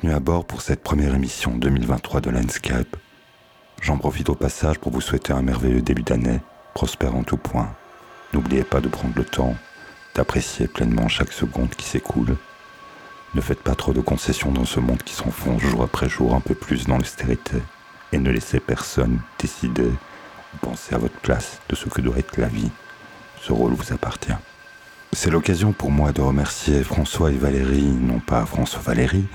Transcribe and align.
Bienvenue 0.00 0.16
à 0.16 0.20
bord 0.20 0.44
pour 0.44 0.62
cette 0.62 0.84
première 0.84 1.16
émission 1.16 1.56
2023 1.56 2.20
de 2.20 2.30
Landscape. 2.30 2.96
J'en 3.82 3.98
profite 3.98 4.28
au 4.28 4.36
passage 4.36 4.78
pour 4.78 4.92
vous 4.92 5.00
souhaiter 5.00 5.32
un 5.32 5.42
merveilleux 5.42 5.82
début 5.82 6.04
d'année, 6.04 6.38
prospère 6.72 7.16
en 7.16 7.24
tout 7.24 7.36
point. 7.36 7.74
N'oubliez 8.32 8.62
pas 8.62 8.80
de 8.80 8.86
prendre 8.86 9.14
le 9.16 9.24
temps 9.24 9.56
d'apprécier 10.14 10.68
pleinement 10.68 11.08
chaque 11.08 11.32
seconde 11.32 11.70
qui 11.70 11.84
s'écoule. 11.84 12.36
Ne 13.34 13.40
faites 13.40 13.62
pas 13.62 13.74
trop 13.74 13.92
de 13.92 14.00
concessions 14.00 14.52
dans 14.52 14.66
ce 14.66 14.78
monde 14.78 15.02
qui 15.02 15.14
s'enfonce 15.14 15.62
jour 15.62 15.82
après 15.82 16.08
jour 16.08 16.32
un 16.32 16.40
peu 16.40 16.54
plus 16.54 16.86
dans 16.86 16.98
l'austérité. 16.98 17.56
Et 18.12 18.18
ne 18.18 18.30
laissez 18.30 18.60
personne 18.60 19.18
décider 19.40 19.88
ou 19.88 20.58
penser 20.60 20.94
à 20.94 20.98
votre 20.98 21.18
place 21.18 21.60
de 21.68 21.74
ce 21.74 21.88
que 21.88 22.02
doit 22.02 22.18
être 22.18 22.36
la 22.36 22.46
vie. 22.46 22.70
Ce 23.42 23.52
rôle 23.52 23.72
vous 23.72 23.92
appartient. 23.92 24.36
C'est 25.12 25.30
l'occasion 25.30 25.72
pour 25.72 25.90
moi 25.90 26.12
de 26.12 26.20
remercier 26.20 26.84
François 26.84 27.32
et 27.32 27.36
Valérie, 27.36 27.82
non 27.82 28.20
pas 28.20 28.46
François 28.46 28.82
Valérie, 28.82 29.26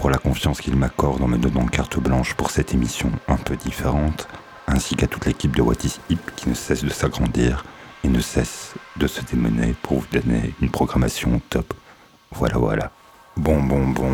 pour 0.00 0.08
la 0.08 0.16
confiance 0.16 0.62
qu'ils 0.62 0.76
m'accordent 0.76 1.20
en 1.20 1.28
me 1.28 1.36
donnant 1.36 1.66
carte 1.66 1.98
blanche 1.98 2.32
pour 2.32 2.50
cette 2.50 2.72
émission 2.72 3.12
un 3.28 3.36
peu 3.36 3.54
différente, 3.54 4.28
ainsi 4.66 4.96
qu'à 4.96 5.06
toute 5.06 5.26
l'équipe 5.26 5.54
de 5.54 5.60
What 5.60 5.84
is 5.84 5.98
Hip 6.08 6.20
qui 6.36 6.48
ne 6.48 6.54
cesse 6.54 6.82
de 6.82 6.88
s'agrandir 6.88 7.66
et 8.02 8.08
ne 8.08 8.20
cesse 8.20 8.72
de 8.96 9.06
se 9.06 9.20
démener 9.20 9.74
pour 9.82 9.98
vous 9.98 10.06
donner 10.10 10.54
une 10.62 10.70
programmation 10.70 11.42
top. 11.50 11.74
Voilà, 12.32 12.56
voilà. 12.56 12.92
Bon, 13.36 13.62
bon, 13.62 13.88
bon, 13.88 14.10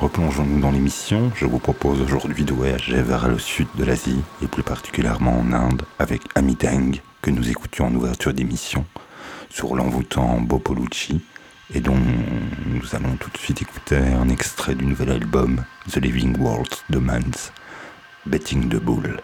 replongeons-nous 0.00 0.60
dans 0.60 0.70
l'émission. 0.70 1.30
Je 1.34 1.44
vous 1.44 1.58
propose 1.58 2.00
aujourd'hui 2.00 2.46
de 2.46 2.54
voyager 2.54 3.02
vers 3.02 3.28
le 3.28 3.38
sud 3.38 3.68
de 3.74 3.84
l'Asie 3.84 4.22
et 4.42 4.46
plus 4.46 4.62
particulièrement 4.62 5.38
en 5.38 5.52
Inde 5.52 5.82
avec 5.98 6.22
Amidang 6.36 7.02
que 7.20 7.30
nous 7.30 7.50
écoutions 7.50 7.88
en 7.88 7.94
ouverture 7.94 8.32
d'émission 8.32 8.86
sur 9.50 9.76
l'envoûtant 9.76 10.40
Bopolucci 10.40 11.20
et 11.74 11.80
dont 11.80 11.98
nous 12.66 12.94
allons 12.94 13.16
tout 13.16 13.30
de 13.30 13.38
suite 13.38 13.62
écouter 13.62 13.96
un 13.96 14.28
extrait 14.28 14.74
du 14.74 14.86
nouvel 14.86 15.10
album 15.10 15.64
The 15.90 15.96
Living 15.96 16.38
World 16.38 16.72
de 16.90 16.98
Mans, 16.98 17.52
Betting 18.26 18.68
de 18.68 18.78
Bull. 18.78 19.20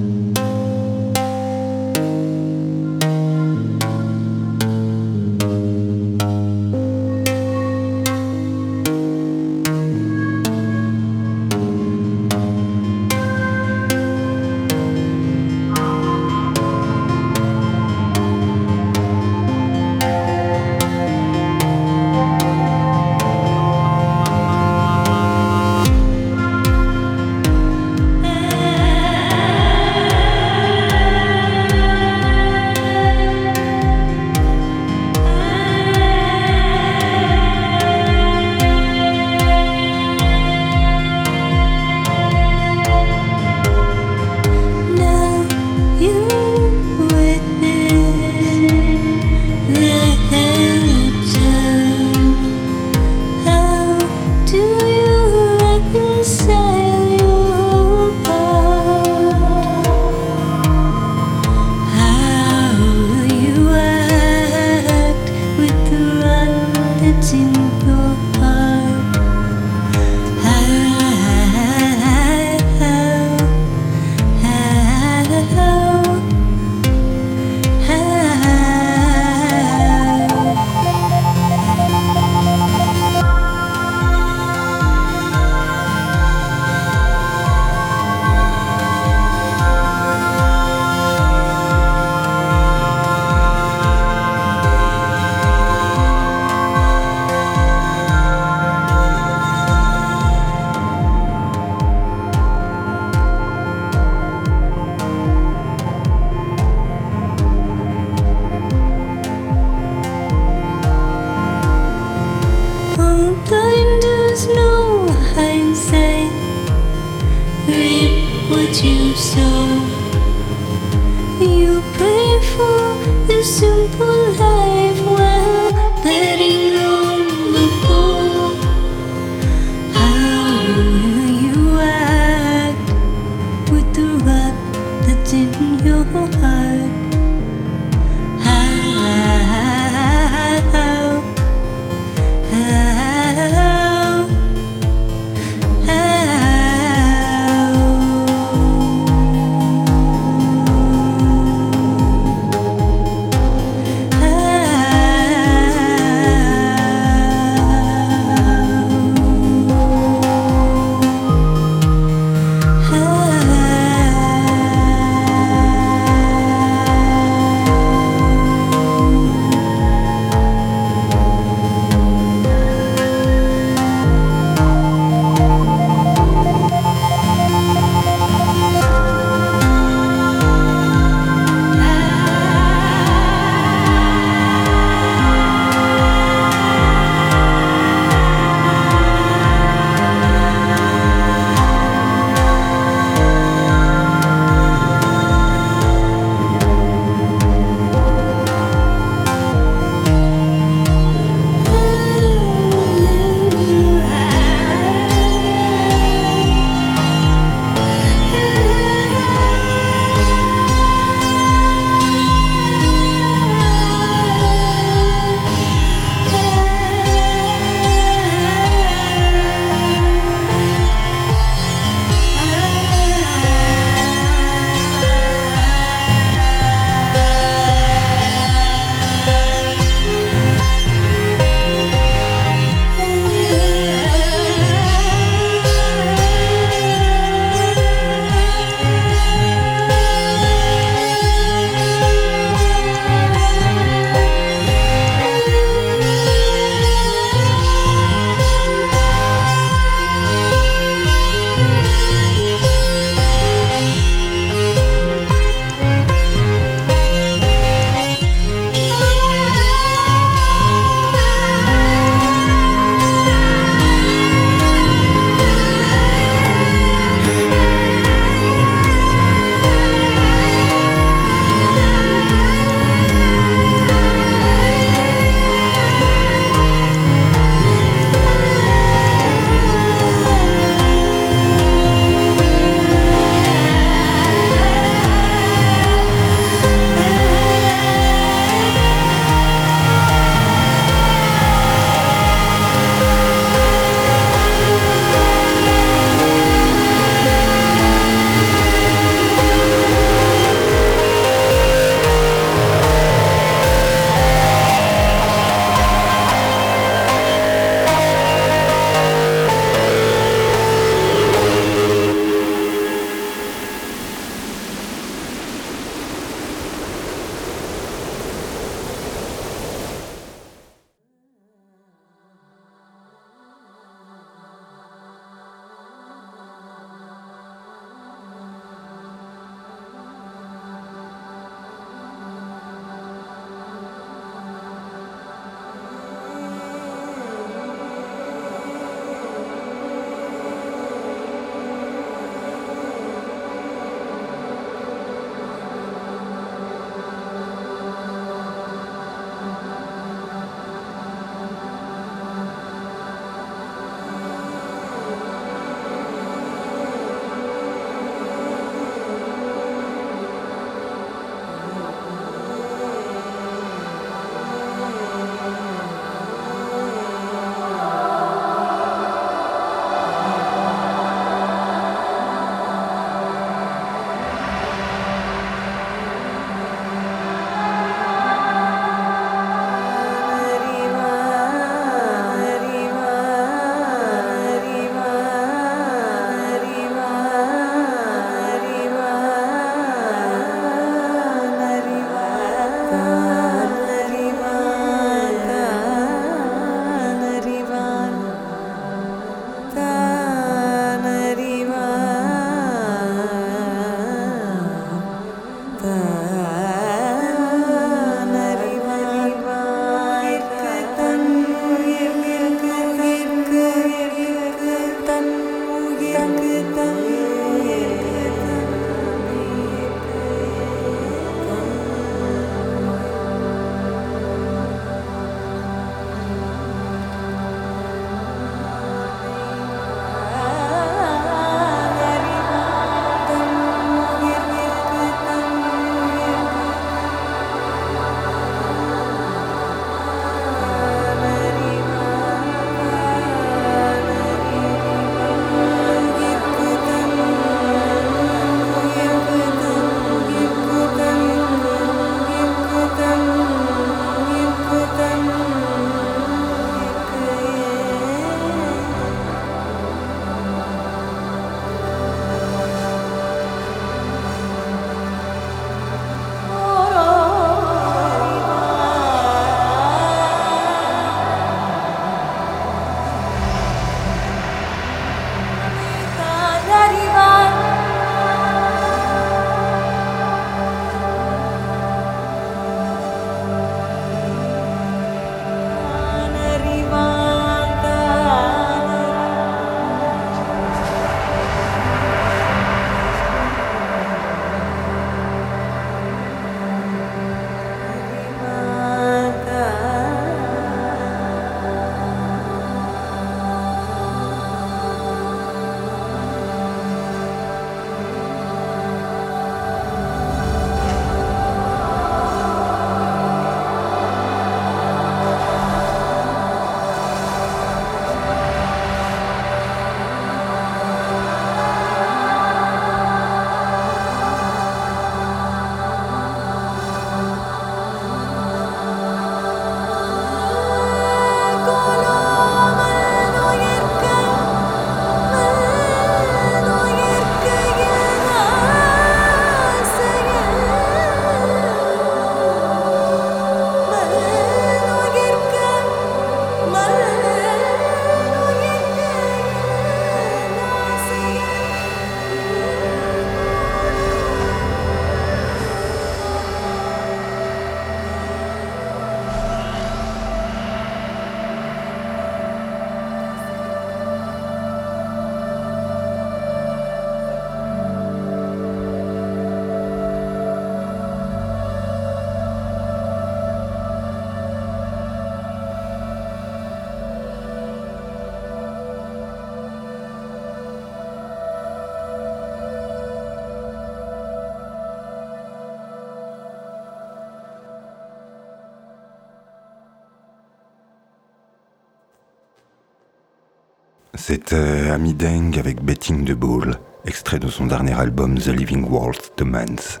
C'était 594.26 594.88
Ami 594.88 595.12
Deng 595.12 595.58
avec 595.58 595.84
Betting 595.84 596.24
the 596.24 596.32
Bull, 596.32 596.78
extrait 597.04 597.38
de 597.38 597.48
son 597.48 597.66
dernier 597.66 597.92
album 597.92 598.38
The 598.38 598.46
Living 598.46 598.88
World 598.88 599.20
The 599.36 599.42
Mans, 599.42 600.00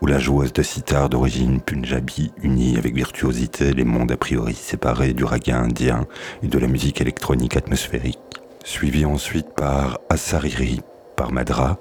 où 0.00 0.06
la 0.06 0.18
joueuse 0.18 0.54
de 0.54 0.62
sitar 0.62 1.10
d'origine 1.10 1.60
punjabi 1.60 2.32
unit 2.42 2.78
avec 2.78 2.94
virtuosité 2.94 3.74
les 3.74 3.84
mondes 3.84 4.10
a 4.10 4.16
priori 4.16 4.54
séparés 4.54 5.12
du 5.12 5.24
raga 5.24 5.58
indien 5.58 6.06
et 6.42 6.46
de 6.46 6.58
la 6.58 6.66
musique 6.66 7.02
électronique 7.02 7.58
atmosphérique. 7.58 8.40
Suivi 8.64 9.04
ensuite 9.04 9.48
par 9.54 9.98
Asariri 10.08 10.80
par 11.14 11.30
Madra, 11.30 11.78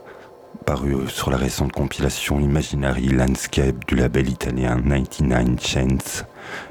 paru 0.66 1.08
sur 1.08 1.32
la 1.32 1.38
récente 1.38 1.72
compilation 1.72 2.40
Imaginary 2.40 3.08
Landscape 3.08 3.88
du 3.88 3.96
label 3.96 4.30
italien 4.30 4.78
99 4.82 5.66
Chance 5.66 6.26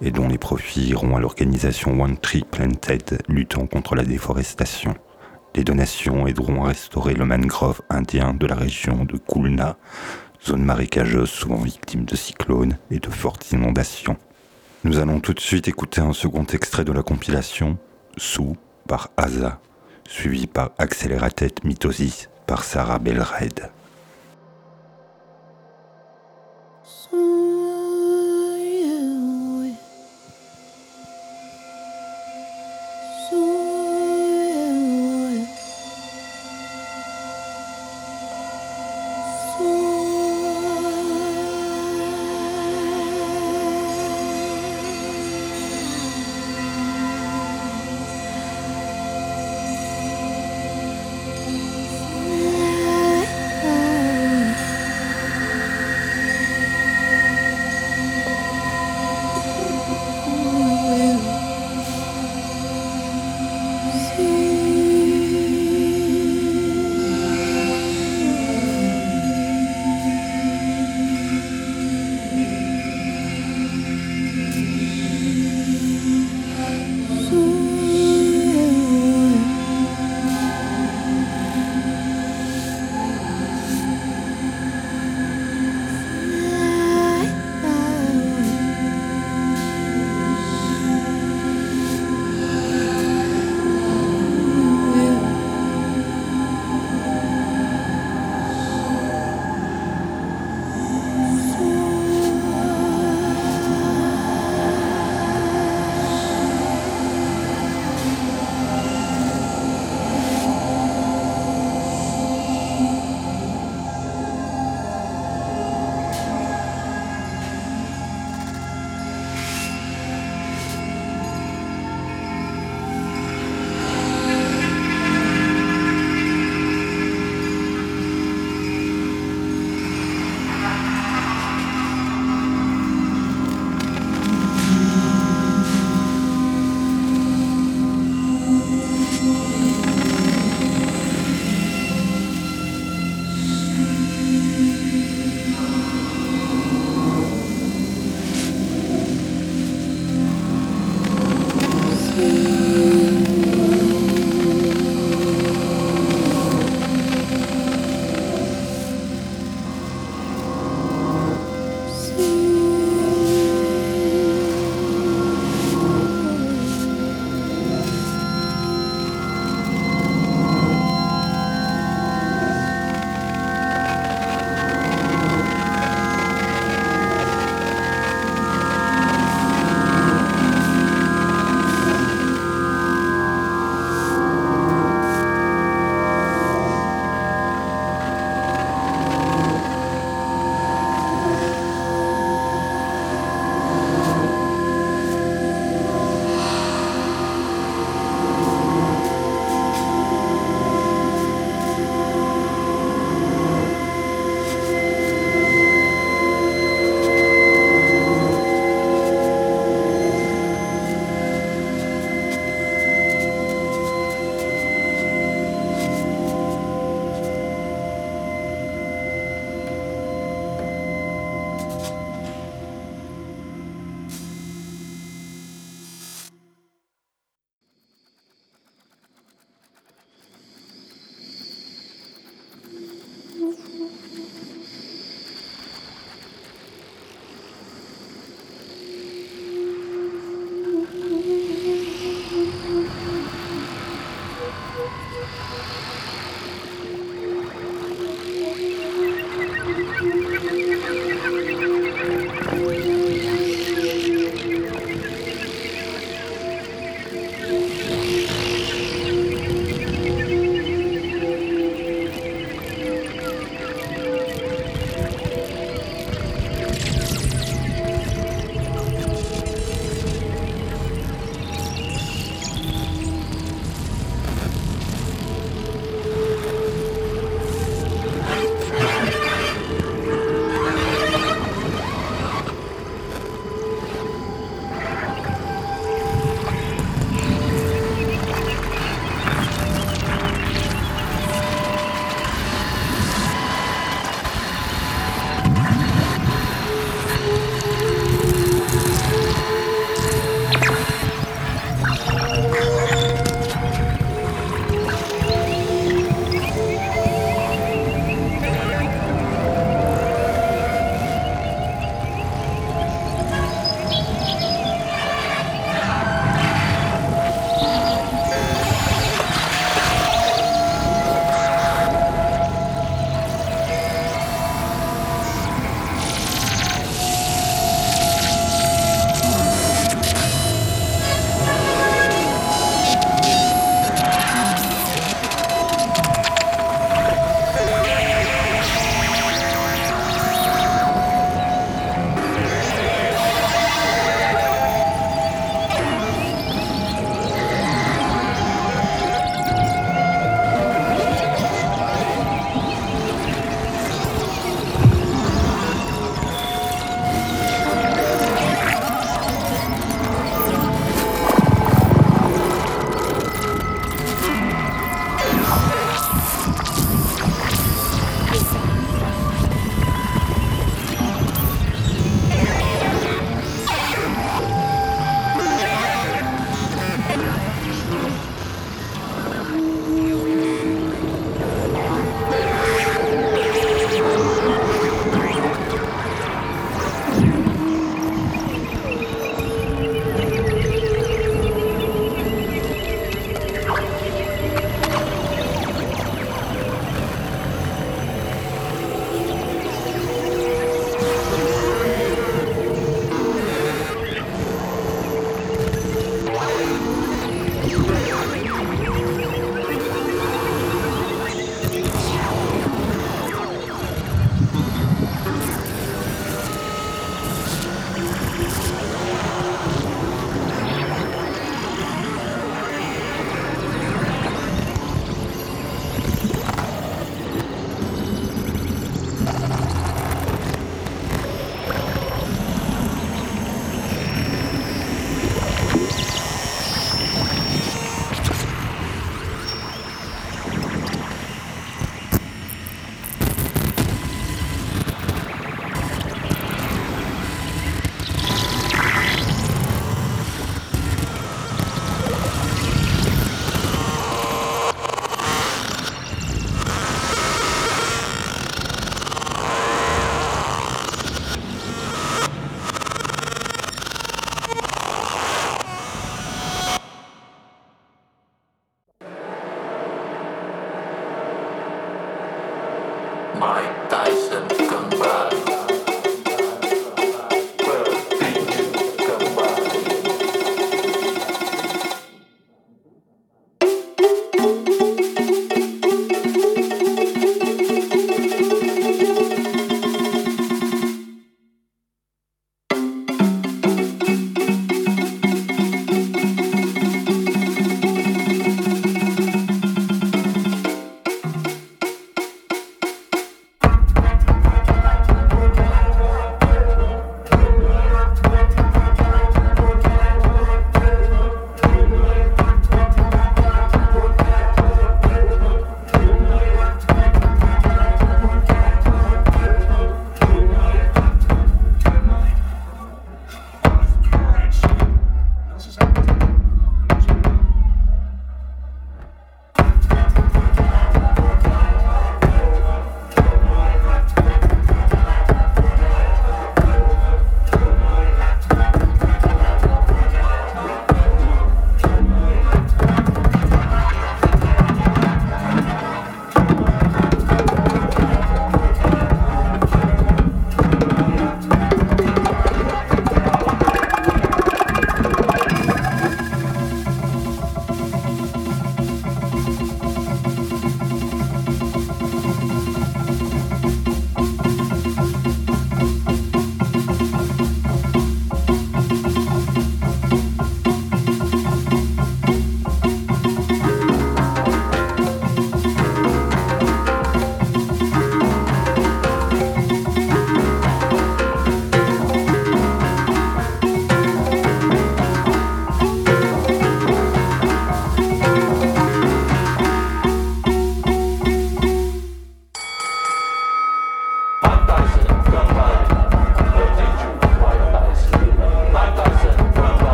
et 0.00 0.10
dont 0.10 0.28
les 0.28 0.38
profits 0.38 0.88
iront 0.88 1.16
à 1.16 1.20
l'organisation 1.20 2.00
One 2.00 2.16
Tree 2.16 2.44
Planted 2.48 3.22
luttant 3.28 3.66
contre 3.66 3.96
la 3.96 4.04
déforestation. 4.04 4.94
Les 5.56 5.64
donations 5.64 6.26
aideront 6.26 6.64
à 6.64 6.68
restaurer 6.68 7.14
le 7.14 7.24
mangrove 7.24 7.82
indien 7.90 8.32
de 8.32 8.46
la 8.46 8.54
région 8.54 9.04
de 9.04 9.18
Kulna, 9.18 9.76
zone 10.46 10.64
marécageuse 10.64 11.28
souvent 11.28 11.56
victime 11.56 12.04
de 12.04 12.16
cyclones 12.16 12.78
et 12.90 13.00
de 13.00 13.10
fortes 13.10 13.50
inondations. 13.50 14.16
Nous 14.84 14.98
allons 14.98 15.20
tout 15.20 15.34
de 15.34 15.40
suite 15.40 15.68
écouter 15.68 16.00
un 16.00 16.12
second 16.12 16.46
extrait 16.46 16.84
de 16.84 16.92
la 16.92 17.02
compilation, 17.02 17.76
Sous 18.16 18.56
par 18.86 19.10
Asa, 19.16 19.60
suivi 20.08 20.46
par 20.46 20.70
Accelerated 20.78 21.52
Mitosis 21.64 22.29
par 22.50 22.64
Sarah 22.64 22.98
Belred. 22.98 23.70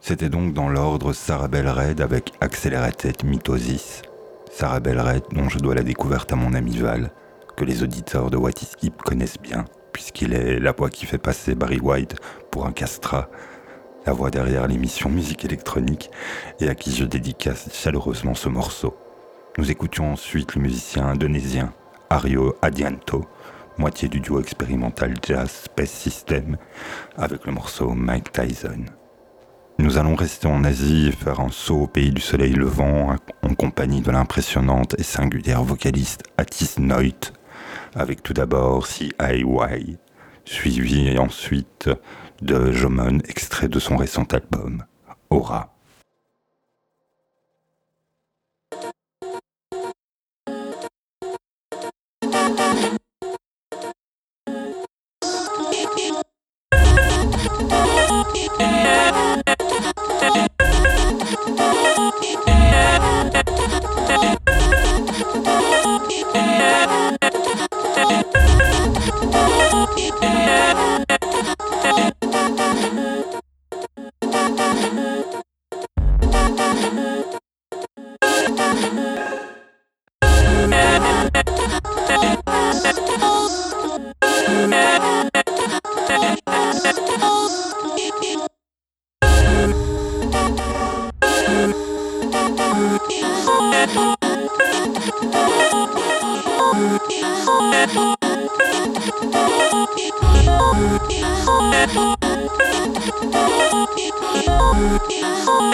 C'était 0.00 0.28
donc 0.28 0.54
dans 0.54 0.68
l'ordre 0.68 1.12
Sarah 1.12 1.48
Red 1.52 2.00
avec 2.00 2.32
Accelerated 2.40 3.24
Mitosis. 3.24 4.02
Sarah 4.52 4.78
Red, 4.78 5.24
dont 5.32 5.48
je 5.48 5.58
dois 5.58 5.74
la 5.74 5.82
découverte 5.82 6.32
à 6.32 6.36
mon 6.36 6.54
ami 6.54 6.76
Val, 6.78 7.10
que 7.56 7.64
les 7.64 7.82
auditeurs 7.82 8.30
de 8.30 8.36
What 8.36 8.52
connaissent 9.04 9.40
bien, 9.42 9.64
puisqu'il 9.92 10.32
est 10.32 10.60
la 10.60 10.72
voix 10.72 10.90
qui 10.90 11.06
fait 11.06 11.18
passer 11.18 11.54
Barry 11.54 11.80
White 11.80 12.16
pour 12.50 12.66
un 12.66 12.72
castra, 12.72 13.28
la 14.06 14.12
voix 14.12 14.30
derrière 14.30 14.68
l'émission 14.68 15.10
Musique 15.10 15.44
électronique, 15.44 16.10
et 16.60 16.68
à 16.68 16.74
qui 16.74 16.94
je 16.94 17.04
dédicace 17.04 17.68
chaleureusement 17.72 18.34
ce 18.34 18.48
morceau. 18.48 18.96
Nous 19.58 19.70
écoutions 19.72 20.12
ensuite 20.12 20.54
le 20.54 20.62
musicien 20.62 21.06
indonésien 21.06 21.72
Ario 22.10 22.54
Adianto, 22.62 23.26
moitié 23.78 24.08
du 24.08 24.20
duo 24.20 24.40
expérimental 24.40 25.14
jazz 25.26 25.50
Space 25.64 25.90
System, 25.90 26.56
avec 27.16 27.46
le 27.46 27.52
morceau 27.52 27.90
Mike 27.90 28.32
Tyson. 28.32 28.84
Nous 29.78 29.96
allons 29.96 30.16
rester 30.16 30.48
en 30.48 30.64
Asie 30.64 31.12
faire 31.12 31.38
un 31.38 31.50
saut 31.50 31.82
au 31.82 31.86
pays 31.86 32.10
du 32.10 32.20
soleil 32.20 32.52
levant 32.52 33.14
en 33.42 33.54
compagnie 33.54 34.00
de 34.00 34.10
l'impressionnante 34.10 34.96
et 34.98 35.04
singulière 35.04 35.62
vocaliste 35.62 36.24
Atis 36.36 36.74
Noit, 36.78 37.32
avec 37.94 38.22
tout 38.22 38.32
d'abord 38.32 38.86
C.I.Y., 38.86 39.98
suivi 40.44 41.16
ensuite 41.18 41.90
de 42.42 42.72
Jomon, 42.72 43.18
extrait 43.28 43.68
de 43.68 43.78
son 43.78 43.96
récent 43.96 44.26
album, 44.32 44.84
Aura. 45.30 45.77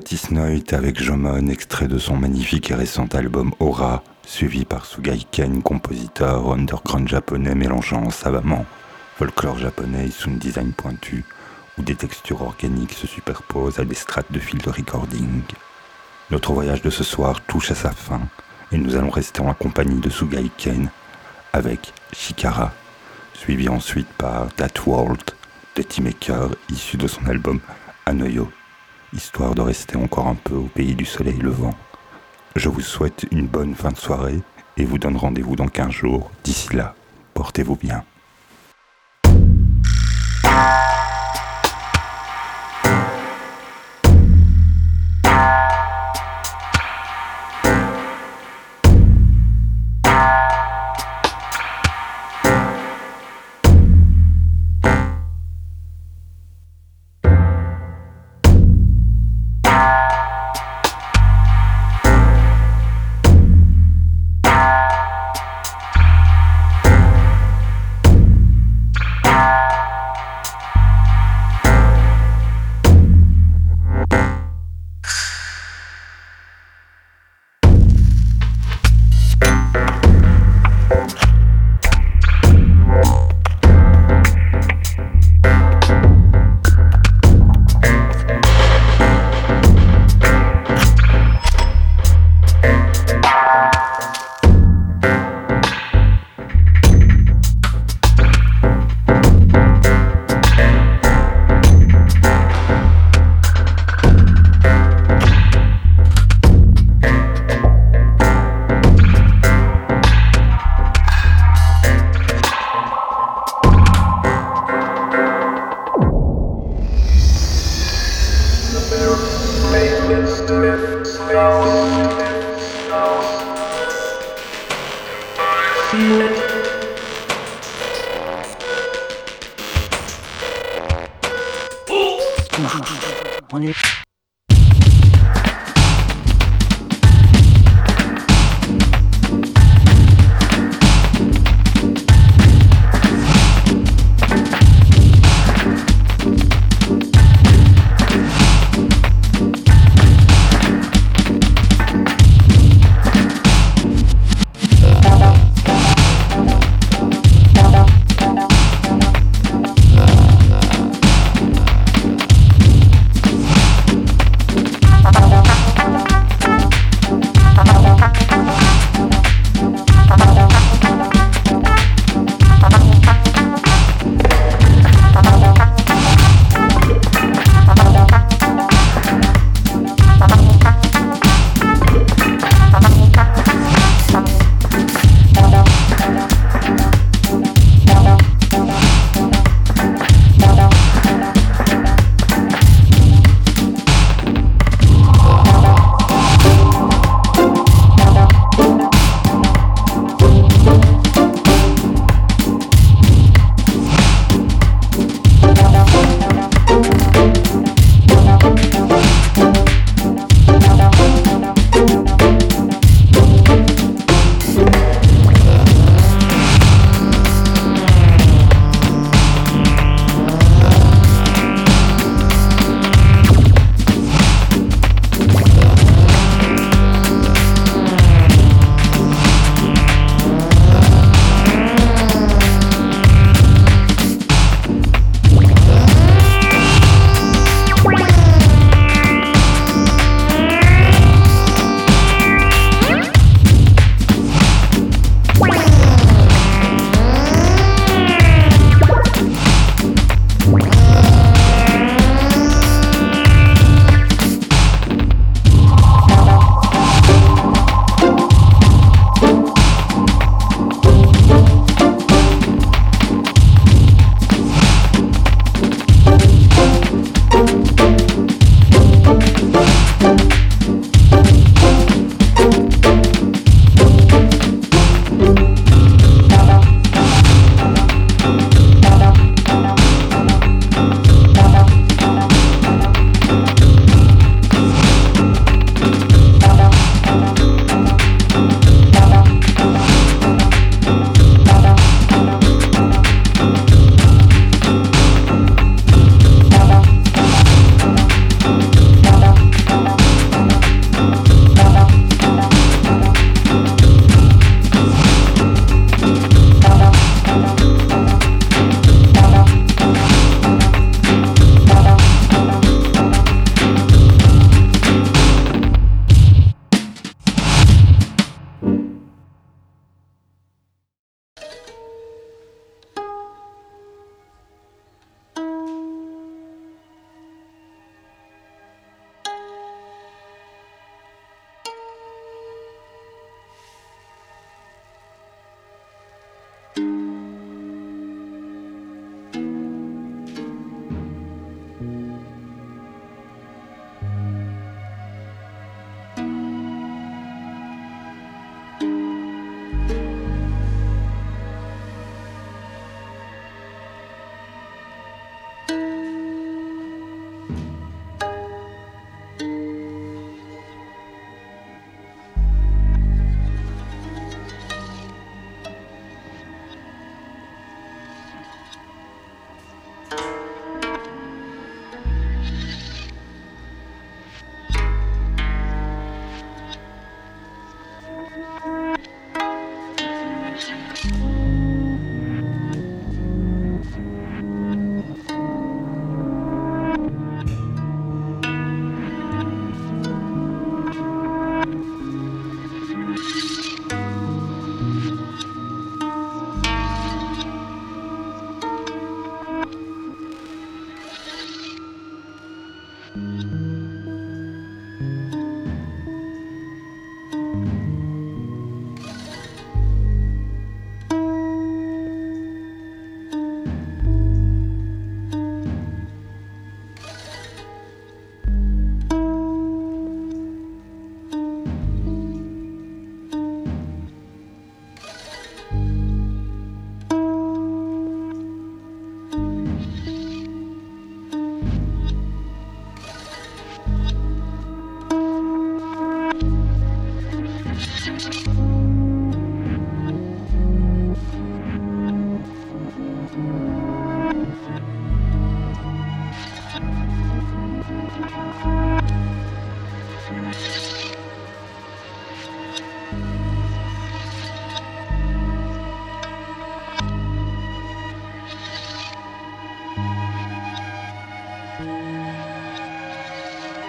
C'était 0.00 0.14
Atis 0.14 0.34
Noit 0.34 0.78
avec 0.78 1.02
Jomon, 1.02 1.48
extrait 1.48 1.86
de 1.86 1.98
son 1.98 2.16
magnifique 2.16 2.70
et 2.70 2.74
récent 2.74 3.06
album 3.12 3.52
Aura, 3.58 4.02
suivi 4.26 4.64
par 4.64 4.86
Sugai 4.86 5.18
Ken, 5.30 5.62
compositeur 5.62 6.50
underground 6.50 7.06
japonais 7.06 7.54
mélangeant 7.54 8.08
savamment 8.08 8.64
folklore 9.16 9.58
japonais 9.58 10.06
et 10.06 10.10
sound 10.10 10.38
design 10.38 10.72
pointu, 10.72 11.24
où 11.76 11.82
des 11.82 11.96
textures 11.96 12.40
organiques 12.40 12.94
se 12.94 13.06
superposent 13.06 13.78
à 13.78 13.84
des 13.84 13.94
strates 13.94 14.32
de 14.32 14.38
fil 14.38 14.58
de 14.62 14.70
recording. 14.70 15.42
Notre 16.30 16.54
voyage 16.54 16.80
de 16.80 16.90
ce 16.90 17.04
soir 17.04 17.42
touche 17.42 17.70
à 17.70 17.74
sa 17.74 17.90
fin, 17.90 18.22
et 18.72 18.78
nous 18.78 18.96
allons 18.96 19.10
rester 19.10 19.42
en 19.42 19.52
compagnie 19.52 20.00
de 20.00 20.08
Sugai 20.08 20.50
Ken 20.56 20.88
avec 21.52 21.92
Shikara, 22.12 22.72
suivi 23.34 23.68
ensuite 23.68 24.08
par 24.14 24.48
That 24.54 24.80
World 24.86 25.22
de 25.76 25.82
T-Maker, 25.82 26.48
issu 26.70 26.96
de 26.96 27.06
son 27.06 27.26
album 27.26 27.60
Anoyo 28.06 28.50
histoire 29.12 29.54
de 29.54 29.62
rester 29.62 29.96
encore 29.96 30.28
un 30.28 30.34
peu 30.34 30.54
au 30.54 30.68
pays 30.74 30.94
du 30.94 31.04
soleil 31.04 31.38
levant. 31.38 31.74
Je 32.56 32.68
vous 32.68 32.80
souhaite 32.80 33.26
une 33.30 33.46
bonne 33.46 33.74
fin 33.74 33.90
de 33.90 33.96
soirée 33.96 34.40
et 34.76 34.84
vous 34.84 34.98
donne 34.98 35.16
rendez-vous 35.16 35.56
dans 35.56 35.68
15 35.68 35.90
jours. 35.90 36.30
D'ici 36.44 36.74
là, 36.74 36.94
portez-vous 37.34 37.76
bien. 37.76 38.04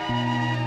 Música 0.10 0.61